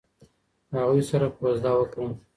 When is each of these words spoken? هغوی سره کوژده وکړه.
هغوی 0.75 1.01
سره 1.09 1.27
کوژده 1.37 1.71
وکړه. 1.75 2.07